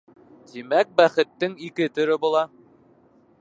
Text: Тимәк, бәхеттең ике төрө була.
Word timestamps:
Тимәк, 0.51 0.89
бәхеттең 1.01 1.53
ике 1.67 1.89
төрө 1.99 2.17
була. 2.25 2.43